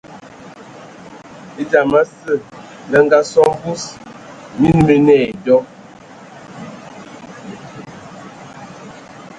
E 1.61 1.63
dzam 1.69 1.91
asǝ 2.01 2.33
lə 2.91 2.97
ngasō 3.05 3.41
a 3.49 3.51
mvus, 3.57 3.83
mina 4.59 4.83
mii 4.87 5.01
nə 5.05 5.13
ai 5.23 5.27
dɔ. 5.45 5.57